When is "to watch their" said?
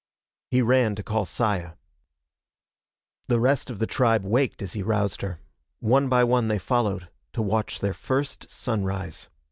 7.33-7.93